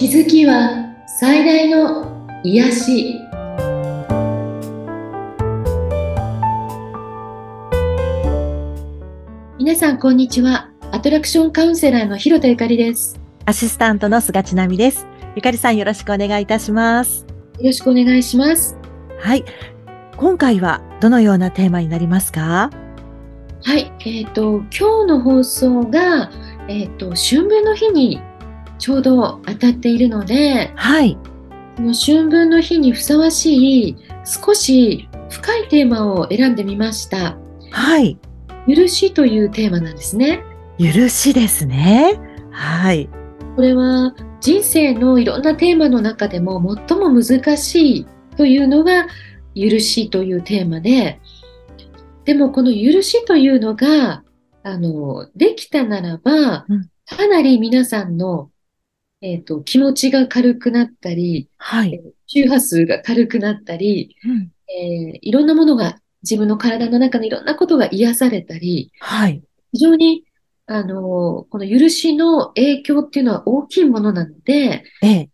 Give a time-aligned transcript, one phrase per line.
[0.00, 3.20] 気づきは最大の癒し
[9.58, 15.06] 皆さんこんにちはアトラクションカウンセラーの広田ゆかりですアシスタントの菅千奈美です。
[15.36, 17.26] ゆかりさんよろしくお願いいたします。
[17.58, 18.78] よろしくお願いします
[19.18, 19.44] はい。
[20.16, 22.70] 今回はどのようなテーマになりますか？
[23.64, 26.30] はいえっ、と今日の放送が
[26.68, 28.22] えっ、と春分の日に
[28.80, 31.16] ちょうど当たっているのではい。
[31.76, 37.38] この春分の日にふさわしい少し深いテーマを選んでみました
[37.70, 38.18] はい。
[38.66, 40.42] 許しというテーマなんですね
[40.78, 42.18] 許しですね。
[42.50, 43.08] はい。
[43.54, 49.06] これは人生のいろんなテーマの中でも最も難しいというのが
[49.54, 51.20] 許しというテーマで、
[52.24, 54.24] でもこの許しというのが、
[54.62, 58.50] あの、できたならばうん、かなり皆さんの、
[59.22, 61.94] えっと、気持ちが軽くなったり、はい。
[61.94, 69.42] えー周波数が軽くなったり、うんえーいろんなものが自分の体の中のいろんなことが癒されたり、はい。
[69.72, 70.24] 非常に、
[70.66, 75.28] あの、この許しの影響っていうのは大きいものなので、ええ。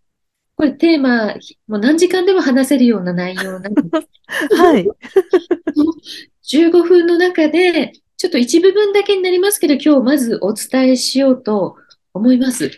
[0.56, 1.34] これテーマ、
[1.69, 4.09] もう何時間でも話せるような内容なので、
[4.56, 4.89] はい。
[6.43, 11.77] 15分の中で、ちょっと一部分だけになりますけど、今日まずお伝えしようと
[12.15, 12.71] 思います。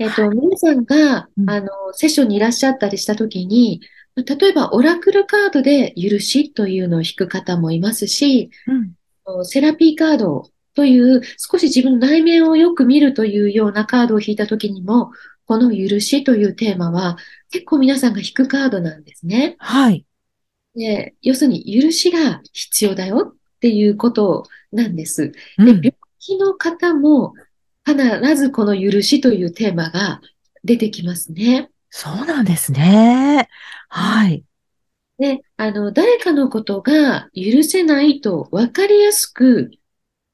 [0.00, 3.82] えっと、皆さんがう、んあの、セッションにいらっしゃったりしたときに、
[4.16, 8.72] まあ例えば、オラクルカードで許しというのを引く方もいますし、う
[9.42, 9.44] ん。
[9.44, 15.12] セラピーカードという少し自分の内面をよく見るというようなカードを引いたときにも、
[15.46, 17.18] この許しというテーマは
[17.50, 19.56] 結構皆さんが引くカードなんですね。
[19.58, 20.06] はい。
[20.74, 25.32] で、要するに許しが必要だよっていうことなんです。
[25.32, 27.34] で、うん病気の方も
[27.86, 30.20] 必ずこの許しというテーマが
[30.64, 31.70] 出てきますね。
[31.90, 33.48] そうなんですね。
[33.88, 34.44] はい。
[35.18, 39.70] で、あの、誰かのことが許せないと分かりやすく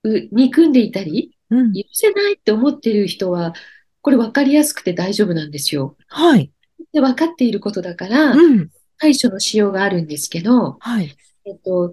[0.04, 1.72] う憎んでいたり、うん。
[1.72, 3.54] 許せないって思ってる人は、
[4.00, 5.96] これ分かりやすくて大丈夫なんですよ。
[6.08, 6.52] はい。
[6.92, 8.70] で、分かっていることだから、うん。
[8.98, 11.14] 対処のしようがあるんですけど、はい。
[11.44, 11.92] えっと、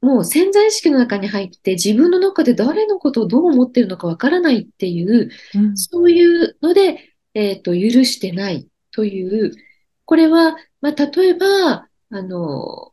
[0.00, 5.76] もう潜在意識の中に入って自分の中で誰のことをどう思ってるのか分からないっていう、うん。
[5.76, 9.52] そういうので、えっと、許してないという、
[10.04, 12.92] これは、まあ、例えば、あの、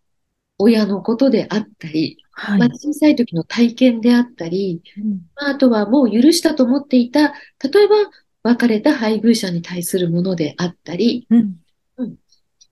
[0.57, 2.69] 親のことであったり、まあ、はい。
[2.71, 7.33] 小さい時の体験であったり、うんまああとはもう許したと思っていた、
[7.63, 7.95] 例えば
[8.43, 11.55] 別れた配偶者に対するものであったり、うん。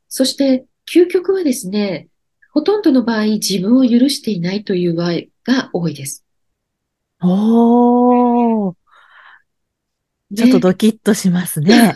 [0.08, 2.08] そして究極はですね、
[2.53, 5.14] ほとんどの場合自分を許していないという場合
[5.46, 6.24] が多いです。
[7.19, 8.75] おー。
[10.36, 11.96] ちょっとねドキッとしますね。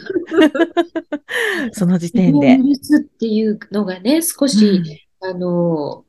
[1.73, 2.57] その時点で。
[2.57, 4.83] 自分を許すっていうのがね、少うし、ん
[5.19, 6.05] あの、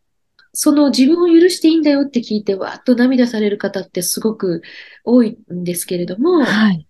[0.55, 4.63] その自分を許していいんだよって聞いて、わーっと涙される方ってすごく
[5.05, 6.87] 多いんですけれども、はい。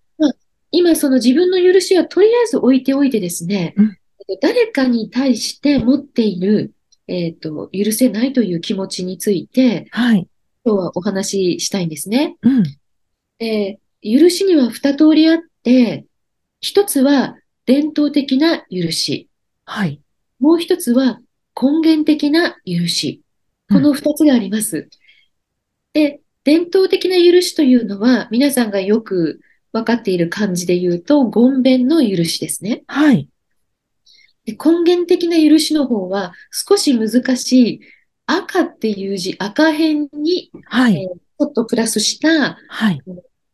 [0.70, 3.96] 今その自分の許しはとりあえず置いておいてですね、うん
[4.30, 6.74] えっと誰かに対して持っている、
[7.08, 10.28] えっと、許せないという気持ちについて、はい。
[10.64, 12.36] 今日はお話ししたいんですね。
[12.42, 12.62] うん。
[13.38, 16.04] で許しには二通りあって、
[16.60, 17.36] 一つは
[17.66, 19.28] 伝統的な許し、
[19.64, 20.00] はい。
[20.38, 21.20] もう一つは
[21.60, 23.22] 根源的な許し。
[23.70, 24.88] この二つがあります。
[25.92, 29.40] で、伝統的な許しというのは、皆さんがよく
[29.72, 32.84] 分かっている漢字で言うと、言弁の許しですね。
[32.86, 33.28] はい。
[34.48, 37.80] で根源的な許しの方は、少し難しい
[38.24, 41.02] 赤っていう字、赤辺にはい。
[41.02, 43.02] えちょっとプラスした、はい。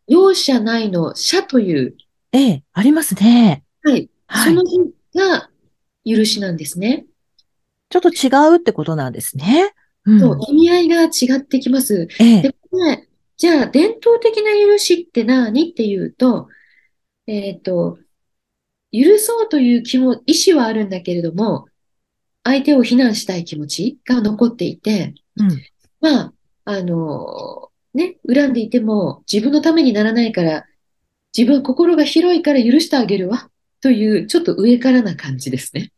[0.07, 1.97] 容赦ないの赦という、
[2.31, 3.65] ええ、ありますね。
[3.83, 4.65] はい、はいその。
[4.65, 4.79] 字
[5.19, 5.51] が
[6.07, 7.07] 許しなんですね。
[7.91, 9.75] ちょっと違うってことなんですね。
[10.05, 10.21] うん。
[10.21, 12.07] そう、意味合いが違ってきます。
[12.21, 12.43] ええ。
[12.43, 16.47] で、これ、じゃあ、伝統的な許しって何っていうと、
[17.27, 17.99] えっと、
[19.03, 21.67] 許そうという気も、意思はあるんだけれども、
[22.45, 25.49] 相手を非難したい気持ちが残っていて、うん。
[26.01, 26.33] まあ、
[26.65, 30.65] あの、ね、恨んでいても自分のためにならないから、
[31.37, 33.51] 自分は心が広いから許してあげるわ、
[33.81, 35.91] という、ちょっと上からな感じですね。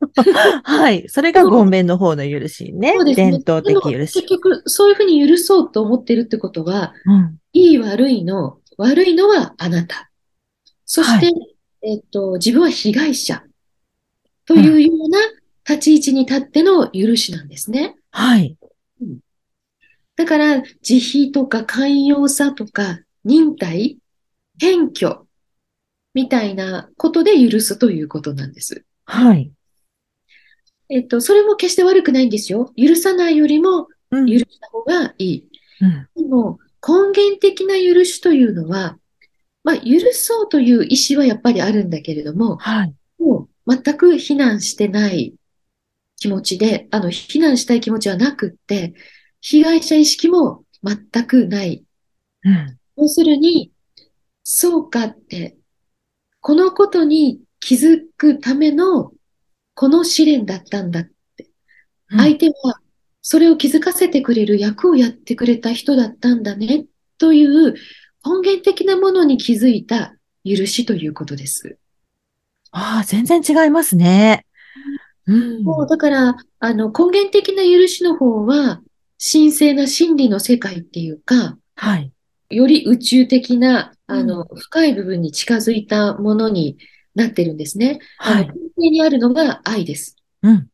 [0.64, 1.08] はい。
[1.08, 3.04] それが言弁の方の許しねそう。
[3.04, 3.30] ですね。
[3.32, 4.14] 伝統的許し。
[4.14, 7.38] 結局、そういうふうに許そうと思ってるってことは、うん。
[7.52, 10.10] いい悪いの、悪いのはあなた。
[10.84, 11.32] そして、は
[11.82, 13.42] えっと、自分は被害者
[14.46, 15.18] というような
[15.68, 17.96] 立ち位置に立っての許しなんですね。
[18.10, 18.56] はい。
[20.16, 23.98] だから、慈悲とか寛容さとか忍耐、
[24.58, 25.26] 謙虚、
[26.14, 28.84] みたいなことで許すということなんです。
[29.04, 29.50] はい。
[30.88, 32.72] えっと、それも決して悪くないんですよ。
[32.76, 34.26] 許さないよりもうん。
[34.26, 35.48] 許した方がいい。
[35.80, 36.08] うん。
[36.14, 38.98] でも、根源的な許しというのは、
[39.64, 42.94] まあ、許そうという意思はやっぱりあるんだけれども、はい。
[43.18, 45.34] もう全く非難してない
[46.16, 48.94] 気持ちで、あの、非難したい気持ちはなくって、
[49.40, 51.84] 被害者意識も全くない。
[52.44, 52.78] うん。
[52.96, 53.72] 要するに、
[54.44, 55.56] そうかって、
[56.40, 59.12] このことに気づくための、
[59.74, 61.00] この試練だったんだ。
[61.00, 61.08] うん
[62.14, 62.78] 相手は、
[63.22, 66.84] それを気づかせてくれる役をやってくれた人だったんだね、
[67.16, 67.74] という
[68.24, 71.78] 根源的なものに気づいた許しということです。
[72.70, 74.46] ああ、全然違いますね。
[75.26, 75.62] うん。
[75.62, 78.80] もうだから、あの、根源的な許しの方は、
[79.18, 82.12] 神聖な真理の世界っていうか、はい。
[82.50, 86.76] より宇宙的な、あうの、深い部分に近づいたものに
[87.14, 87.98] なってるんですね。
[88.18, 88.46] はい。
[88.46, 90.16] 根底にあるのが愛です。
[90.42, 90.68] うん。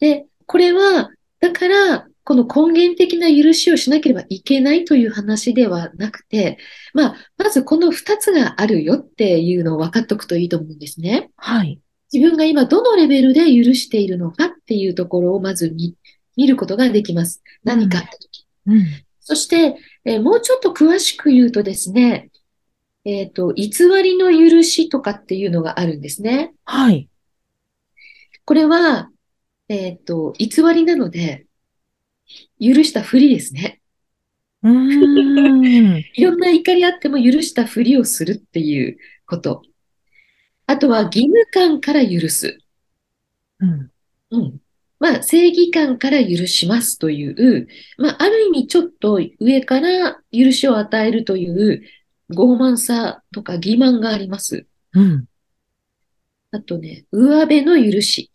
[0.00, 1.10] で、これは、
[1.40, 6.58] だから、この根源的な許しをしなければいけないという話ではなくて、
[6.92, 11.30] まあ、まずこの二つがあるよっていうのを分かっておくといいと思うんですね。
[11.36, 11.80] はい。
[12.12, 15.94] 自分が今どのレベルで許しているのかっていうところをまず見、
[16.36, 17.42] 見ることができます。
[17.64, 18.46] 何かあったとき。
[18.66, 18.84] うん。
[19.20, 22.28] そして、えーもうちょっと詳しく言うとですね、
[23.06, 23.70] えっと、偽
[24.02, 26.52] りの許しとかっていうのがあるんですね。
[26.66, 27.08] はい。
[28.44, 29.08] これは、
[29.70, 31.46] えっと、偽りなので、
[32.60, 33.80] 許したふりですね。
[34.62, 36.04] うーん。
[36.14, 39.62] いろんな怒りあっても許したふりをするっていうこと。
[40.66, 42.58] あとは義務感から許す。
[43.60, 43.90] うん。
[44.30, 44.60] うん。
[45.00, 51.82] まあ、正義感から許しますという、まあ、ある意味ちょっと上から許しを与えるという
[52.30, 54.66] 傲慢さとか欺瞞があります。
[54.92, 55.26] うん。
[56.50, 58.30] あとね、上辺の許し。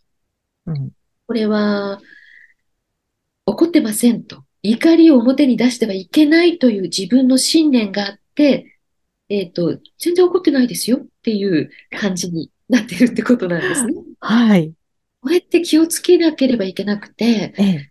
[0.66, 0.90] うん。
[1.26, 2.00] これは、
[3.46, 4.44] 怒ってませんと。
[4.62, 8.78] 怒りを表に出してはいけないという自分の信念があって、
[9.28, 13.92] えっと、全然怒ってないですよっていう感じになってるってことなんですね。
[14.20, 14.72] はい。
[15.20, 17.90] これって気をつけなければいけなくて、ええ。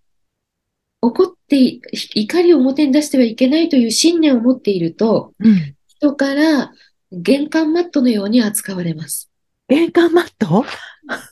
[1.01, 1.81] 怒ってい、
[2.15, 5.75] 怒りを表に出してはいけないという信念を持っていると、うん。
[5.87, 6.71] 人から
[7.11, 9.29] 玄関マットのように扱われます。
[9.67, 10.65] 玄関マット？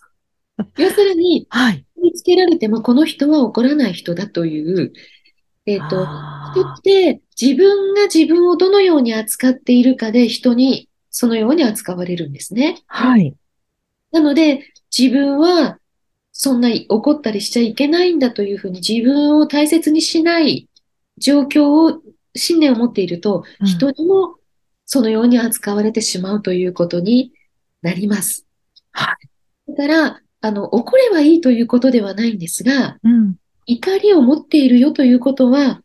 [0.78, 1.86] 要するに、はい。
[2.02, 4.94] 見つけられてもこの人は怒らない人だという、
[5.66, 12.78] えっと、人あって自分が自分をどのように扱っているかで人にそのように扱われるんですね。
[12.80, 13.36] ーはい。
[14.12, 15.78] なので、自分は
[16.32, 20.70] そんな怒ったりしちゃいけないんだというふうに自分を大切にしない
[21.18, 22.02] 状況を、
[22.34, 24.36] 信念を持っていると、うん人にも
[24.86, 27.32] そのように扱われてしまうということに
[27.82, 28.46] なります。
[28.92, 29.16] は
[29.68, 33.36] だから、あの、怒ればいいということではないんですが、うん。
[33.68, 35.82] 怒りを持っているよということは、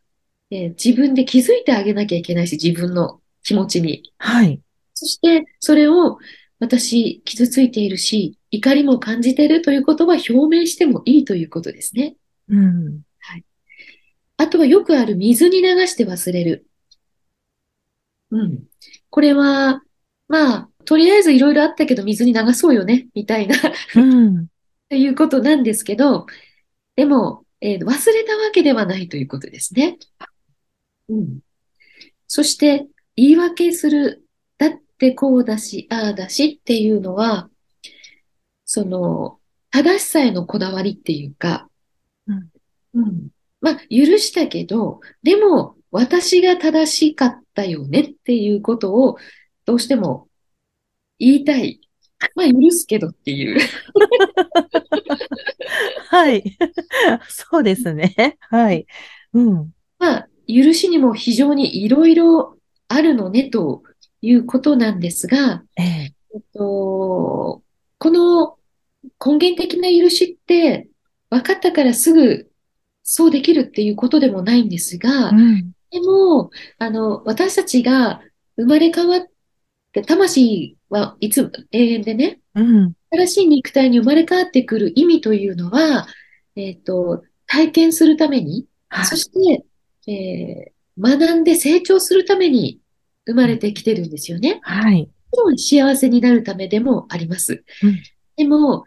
[0.50, 4.12] えー自分で気づいてあげなきゃいけないし、自分の気持ちに。
[4.18, 4.60] はい。
[4.94, 6.18] そして、それを
[6.58, 12.16] 私、傷ついているし、怒りも感じているということは表明してもいいということですね。
[12.48, 13.02] うん。
[14.38, 16.66] あとはよくある水に流して忘れる。
[18.30, 18.64] うん。
[19.08, 19.82] これは、
[20.28, 23.56] まあ、とりあえずいろいろあったけど水に流そうよね、みたいな
[23.96, 24.38] うん。
[24.86, 26.26] っていうことなんですけど、
[26.94, 29.98] でも、えー忘れたわけではないということですね。
[31.08, 31.40] うん。
[32.28, 34.26] そして、言い訳する。
[34.58, 37.50] だってこうだし、ああだしっていうのは、
[38.64, 39.40] その、
[39.70, 41.68] 正しさへのこだわりっていうか、
[42.26, 42.50] うん
[42.94, 43.28] うん。
[43.60, 49.16] まあ、許したけど、でも、私が正しかったよねっていうことを、
[49.64, 50.25] どうしても
[51.18, 51.80] 言いたい。
[52.34, 53.58] まあ、許すけどっていう。
[56.08, 56.56] はい。
[57.28, 58.38] そうですね。
[58.40, 58.86] はい。
[59.34, 59.72] うん。
[59.98, 62.56] まあ、許しにも非常にいろいろ
[62.88, 63.82] あるのねと
[64.22, 66.14] いうことなんですが、ええ。
[66.34, 67.62] えっと、
[67.98, 68.56] この
[69.24, 70.88] 根源的な許しって
[71.30, 72.50] 分かったからすぐ
[73.02, 75.72] そうできるっていうことでもないんですがう、ん。
[75.90, 78.20] でも、あの、私たちが
[78.56, 79.26] 生まれ変わっ
[79.92, 82.92] て、魂はいつも永遠でね、うん。
[83.10, 86.06] 新しい肉体に生まれ変わってくる意味というのは、
[86.54, 89.06] えっと、体験するために、はい。
[89.06, 89.64] そして、
[90.10, 92.80] えー学んで成長するために
[93.26, 94.60] 生まれてきてるんですよね。
[94.62, 95.10] はい。
[95.36, 97.64] もちろん幸せになるためでもあります。
[97.82, 98.02] うん
[98.36, 98.84] でも、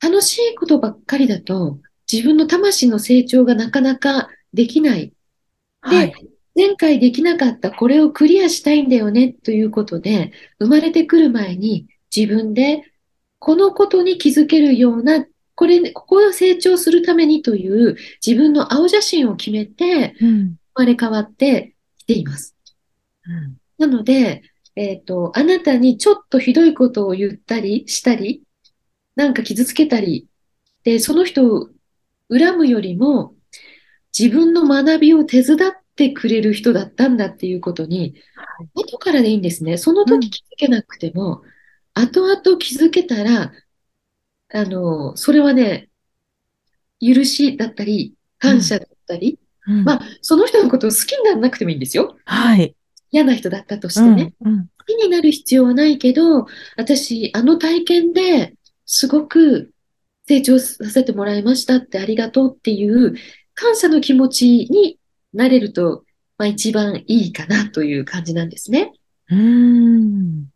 [0.00, 1.78] 楽しいことばっかりだと、
[2.10, 5.12] 自分の魂の成長がなかなかできない。
[5.80, 6.12] はい。
[6.58, 12.82] 前回できなかったこれをクリアしたいんだよねということで、生まれてくる前に自分で
[13.38, 15.24] このことに気づけるような、
[15.54, 17.96] これ、ここを成長するためにという
[18.26, 20.56] 自分の青写真を決めてうん。
[20.74, 22.56] 生まれ変わってきています。
[23.24, 23.56] うん。
[23.78, 24.42] なので、
[24.74, 28.42] えっと、あなたにちょっとひどいことを言ったりしたり、
[29.16, 30.26] なんか傷つけたり、
[30.84, 31.68] で、その人を
[32.30, 33.34] 恨むよりも、
[34.16, 38.14] 自分の学びを手伝ってくれる人だったんだっていうことに、
[38.74, 39.76] 後からでいいんですね。
[39.76, 41.42] そのうん時気づけなくても、
[41.92, 43.52] 後々気づけたら、
[44.54, 45.90] あの、それはね、
[47.00, 49.84] 許しだったり、感謝だったり、うん。
[49.84, 52.16] まあ、その人のことを好きにならなくてもいいんですよ。
[52.24, 52.74] はい。
[53.10, 54.16] 嫌な人だったとしてうん。
[54.16, 54.32] ね。
[54.40, 54.68] うん。
[54.78, 58.54] 好きになる必要はないけど、私、あの体験で
[58.86, 59.72] すごく
[60.28, 63.14] 成長させてもらいましたってありがとうっていう
[63.54, 64.98] 感謝の気持ちに
[65.32, 66.04] なれると、
[66.36, 68.92] まあ一番いいかなという感じなんですね。
[69.30, 70.46] うーん。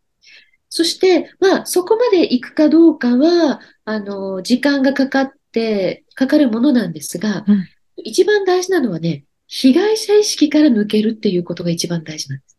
[0.69, 12.57] そして、まあそこまで行くかどうかは、あの、時間がかかって、かかるものなんですがうん、一番大事なのはね、被害者意識から抜けるっていうことが一番大事なんです。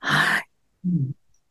[0.00, 0.44] はい。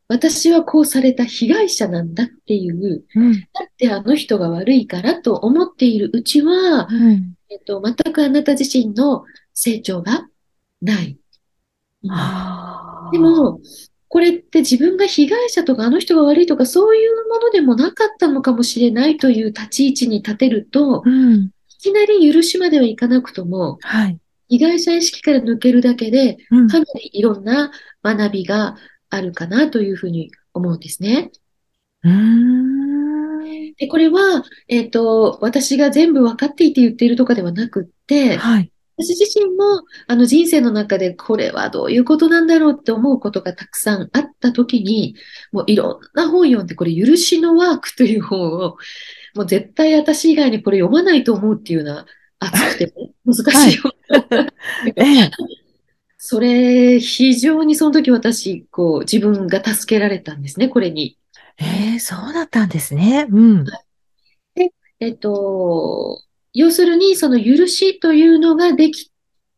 [0.09, 3.41] 私はこうされた被害者なんだっていう、うん。
[3.41, 7.33] だってあの人が悪いからと思っているうちは、うん。
[7.49, 9.23] えっと、全くあなた自身の
[9.57, 10.29] 成長が
[10.81, 11.17] ない。
[13.11, 13.59] でも、
[14.07, 21.33] これって自分が被害者とかあの人が悪いとかそういうものでもなかったのかもしれないという立ち位置に立てると、うん。
[21.35, 24.19] いきなり許しまではいかなくとも、はい。
[24.47, 26.67] 被害者意識から抜けるだけで、うん。
[26.67, 27.71] かなりいろんな
[28.03, 28.77] 学びが
[29.09, 31.31] あるかなというふうに思うんですね。
[33.79, 38.71] で、これは、えっと、私が全部分かっていて言っているとかではなくって、はい。
[38.97, 45.15] 私自身も、あの人生の中でこれはどういうことなんだろうって思うことがたくさんあったときに、
[45.51, 48.77] もういろんな本読んで、これ、許しのワークという本を、
[49.35, 52.05] もう絶対私以外にこれ読まないと思うっていうような、
[52.39, 53.91] 熱くてね難しい本。
[54.95, 55.31] ええ。
[56.17, 61.17] それ、非常にその時私、こう、自分が助けられたんですね、これに。
[61.59, 63.27] ええ、そうだったんですね。
[63.29, 63.65] うん。
[64.99, 66.23] えっと、
[66.57, 69.11] 要するに、その許しというのができ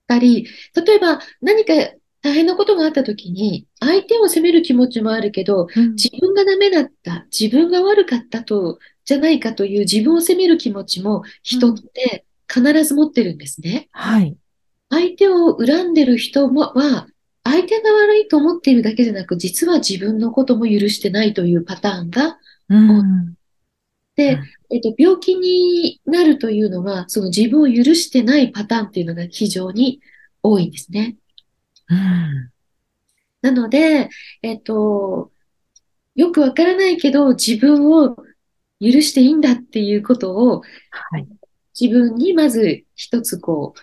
[0.08, 1.74] たり、例えば何か
[2.22, 13.88] 大変なことがあった時に、相手を責める気持ちもあるけど、うん自分がダメだった、自分が悪かったと、じゃないかという自分を責める気持ちも人って必ず持ってるんですね。
[13.92, 14.36] はい。
[14.90, 17.08] 相手を恨んでる人もは、
[17.46, 22.38] 相手が悪いと思っているだけじゃなく、実は自分のことも許してないというパターンが
[22.70, 23.34] うん。
[24.20, 30.02] でうん、えっと、病気になるというのは、その自分を許してないパターンっていうのが非常に
[30.44, 31.16] 多いんですね。
[31.88, 32.52] うん。
[33.42, 34.10] なので、
[34.42, 35.32] えっと、
[36.16, 38.18] よくわからないけど、自分を
[38.82, 41.28] 許していいんだっていうことを、はい。
[41.80, 43.80] 自分にまず一つこう、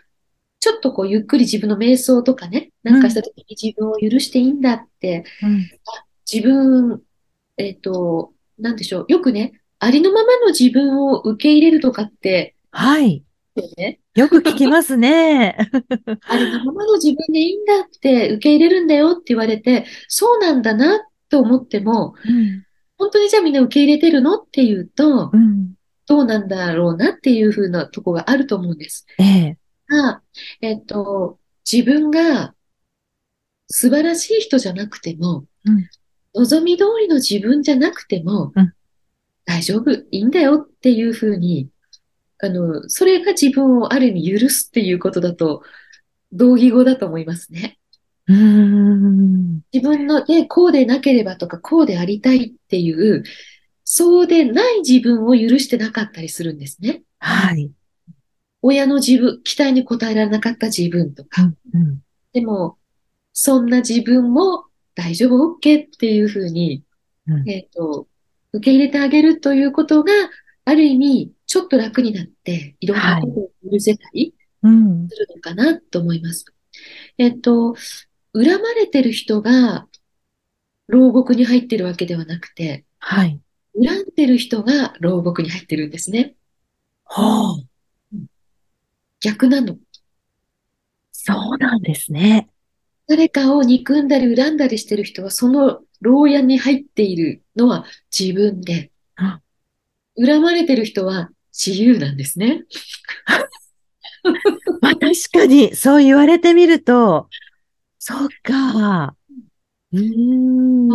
[0.61, 5.71] ちょっとこう、ゆっくり自分の瞑想とかね、なんかした時に自分を許していいんだって、うん。
[6.31, 7.03] 自分、
[7.57, 13.23] えっと、なんでしょう、よくね、ありのままの自分を受け入れるとかって、はい。
[13.79, 15.57] ね、よく聞きますね。
[16.29, 22.65] ありのままの自分でいいんだって受け入れるんだよって言われて、そうなんだなと思っても、うん。
[22.99, 25.75] 本当にじゃあみんな受け入れてるのっていうとう、ん。
[26.07, 29.59] どうなんだろうなっていうふうなとこがあると思うんですええ。
[29.89, 30.23] が、
[30.61, 31.39] えっと、
[31.71, 32.55] 自分が
[33.69, 35.89] 素晴らしい人じゃなくても、うん
[36.39, 38.73] 望み通りの自分じゃなくてもうん、
[39.47, 41.71] 大丈夫、いいんだよっていうふうに、
[42.39, 45.63] あの、それが自分をある意味許すっていうことだと、
[46.33, 47.79] 同義語だと思いますね。
[48.27, 49.61] うーん。
[49.73, 53.23] 自分ので、こうでなければとか、こうでありたいっていう、
[53.85, 57.05] そうでない自分を許してなかったりするんですね。
[57.21, 57.71] はい。
[58.63, 61.45] 親の自分、期待に応えられなかった自分とか。
[61.73, 61.81] うん。
[61.81, 62.03] うん。
[62.33, 62.77] でも、
[63.33, 66.83] そんな自分も大丈夫、OK っていうふうに、
[67.29, 68.09] うんえっと、
[68.57, 70.13] 受け入れてあげるということが、
[70.65, 75.09] ある意味、ちょっと楽になって、いろんなことを許せたりうん。
[75.09, 76.45] するのかなと思います。
[77.19, 77.75] えっと、
[78.33, 79.87] 恨まれてる人が
[80.89, 83.41] 牢獄に入ってるわけではなくて、はい。
[83.75, 86.35] 恨んでる人が牢獄に入ってるんですね。
[87.05, 87.67] ほう。
[89.21, 89.77] 逆なの。
[91.13, 92.49] そうなんですね。
[93.09, 97.85] 誰かを憎んだり恨んだりしてる人は、その牢屋に入っているのは
[98.17, 98.91] 自分で、
[100.19, 102.65] 恨まれてる人は自由なんですね。
[104.81, 107.29] まあ確かに、そう言われてみると、
[107.99, 109.17] そうか。
[109.93, 110.89] うーん。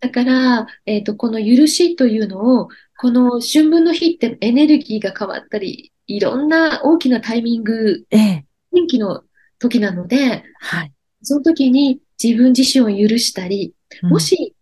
[0.00, 8.46] だから、えっと、この許しというのを、この春分の日ってエネルギーが変わったり、いろんな大きなタイミング、ええ。
[8.72, 9.22] 天気の
[9.58, 10.93] 時なので、はい。
[11.24, 14.54] その時に自分自身を許したり、うんも、し、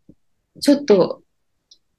[0.61, 1.23] ちょっと、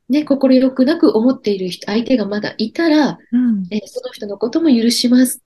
[0.10, 3.68] ね、心よくなく思っている人、相手がまだいたら、うん。
[3.72, 5.42] えーその人のことも許します。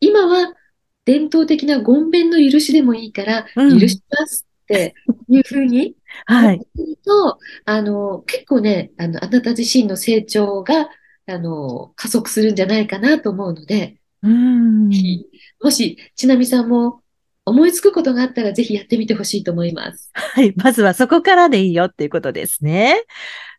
[0.00, 0.54] 今は
[1.04, 4.94] 伝統的な言弁の許しでもいいから、うん許しますって
[5.28, 6.60] いうふうに はい。
[6.76, 10.88] 言うと、あの、結構ね、あの、あなた自身の成長が、
[11.26, 14.88] あの、加速するんじゃないかなと思うので、うん。
[15.62, 17.01] もし、ちなみさんも
[17.44, 20.10] 思いつくことがあったら、ぜひやってみてほしいと思います。
[20.12, 20.54] はい。
[20.56, 23.04] まずはそこからでいいよっていうことですね。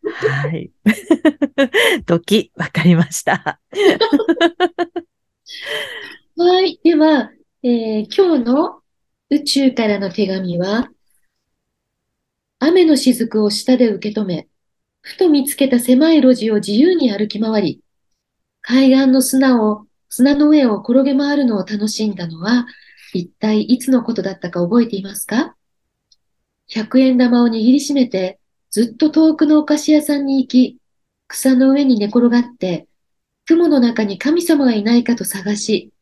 [0.04, 0.70] はい。
[2.06, 3.60] ドキ、わかりました。
[6.36, 6.80] はい。
[6.82, 7.30] では、
[7.62, 8.80] えー今日の
[9.30, 10.90] 宇宙からの手紙は、
[12.58, 14.48] 雨の雫を舌で受け止め、
[15.02, 17.80] ふと見つけた狭い路地を自由に歩き回り、
[18.62, 22.66] 海岸の砂を、砂の上を転げ回るのを楽しんだのは、
[23.18, 25.56] 一体いつのことだったか覚えていますか
[26.70, 28.38] ?100 円玉を握りしめて、
[28.70, 30.78] ずっと遠くのお菓子屋さんに行き、
[31.28, 32.86] 草の上に寝転がって、
[33.46, 35.92] 雲の中に神様がいないかと探し、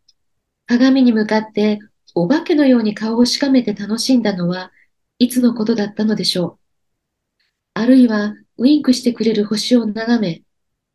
[0.67, 1.81] 鏡に向かって
[2.15, 4.73] お化けのように顔をしかめて楽しんだのは
[5.19, 6.59] いつのことだったのでしょう。
[7.75, 10.43] あるいはウインクしてくれる星を眺め、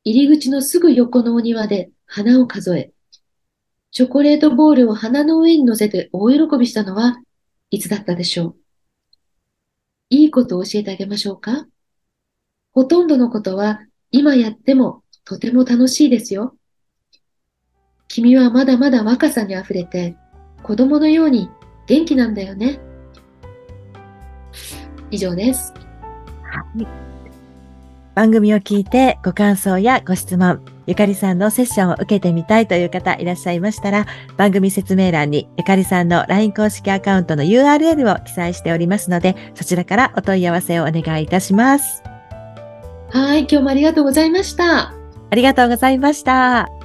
[0.04, 2.92] 入り口のすぐ横のお庭で花を数え、
[3.98, 7.20] チョコレートボールを花の上に乗せて大喜びしたのは
[7.72, 8.56] いつだったでしょう？
[10.12, 11.66] いいことを教えてあげましょうか？
[12.74, 13.80] ほとんどのことは
[14.12, 16.56] 今やってもとても楽しいですよ。
[18.08, 20.16] 君はまだまだ若さにあふれて、
[20.62, 21.50] 子供のように
[21.88, 22.80] 元気なんだよね。
[25.10, 25.74] 以上です。
[28.14, 42.02] 番組を聞いてご感想やご質問、ゆかりさんのセッションを受けてみたいという方いらっしゃいましたら、番組説明欄にゆかりさんの LINE 公式アカウントの URL を記載しておりますので、そちらからお問い合わせをお願いいたします。
[43.10, 44.94] はい、今日もありがとうございました。
[45.30, 46.77] ありがとうございました。